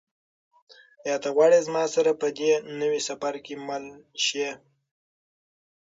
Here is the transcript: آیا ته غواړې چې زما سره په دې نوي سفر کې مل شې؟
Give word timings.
آیا 1.03 1.17
ته 1.23 1.29
غواړې 1.35 1.57
چې 1.59 1.65
زما 1.67 1.83
سره 1.95 2.11
په 2.21 2.27
دې 2.37 2.51
نوي 2.81 3.01
سفر 3.09 3.33
کې 3.45 3.55
مل 3.67 3.85
شې؟ 4.25 4.49